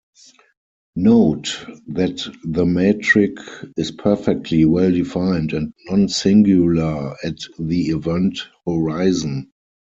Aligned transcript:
Note 0.95 1.59
that 1.89 2.25
the 2.43 2.65
metric 2.65 3.37
is 3.77 3.91
perfectly 3.91 4.65
well 4.65 4.91
defined 4.91 5.53
and 5.53 5.75
non-singular 5.85 7.15
at 7.23 7.37
the 7.59 7.89
event 7.89 8.39
horizon. 8.65 9.51